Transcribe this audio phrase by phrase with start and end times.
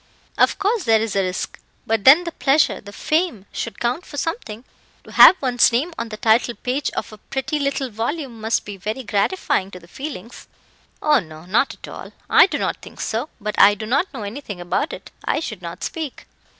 [0.35, 4.17] "Of course, there is a risk; but then the pleasure, the fame, should count for
[4.17, 4.63] something.
[5.03, 8.77] To have one's name on the title page of a pretty little volume must be
[8.77, 10.47] very gratifying to the feelings."
[11.03, 12.13] "Oh no, not at all.
[12.31, 15.11] I do not think so; but I do not know anything about it.
[15.23, 16.25] I should not speak."